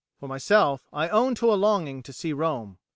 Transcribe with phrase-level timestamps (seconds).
[0.19, 2.79] For myself I own to a longing to see Rome.